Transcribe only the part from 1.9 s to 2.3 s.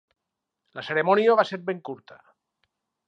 curta.